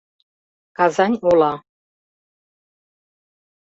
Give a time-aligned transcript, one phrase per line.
[0.77, 1.53] Казань ола.